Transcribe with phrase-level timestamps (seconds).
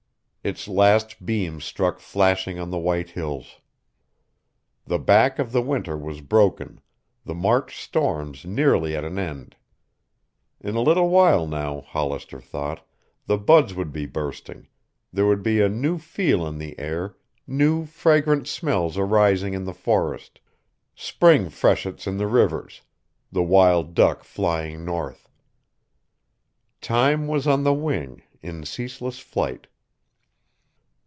[0.43, 3.59] Its last beam struck flashing on the white hills.
[4.85, 6.79] The back of the winter was broken,
[7.23, 9.55] the March storms nearly at an end.
[10.59, 12.83] In a little while now, Hollister thought,
[13.27, 14.67] the buds would be bursting,
[15.13, 17.15] there would be a new feel in the air,
[17.45, 20.39] new fragrant smells arising in the forest,
[20.95, 22.81] spring freshets in the rivers,
[23.31, 25.29] the wild duck flying north.
[26.81, 29.67] Time was on the wing, in ceaseless flight.